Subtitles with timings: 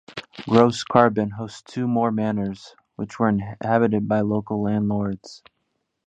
[0.49, 5.43] Gross-Karben hosts two more manors which were inhabited by local landlords.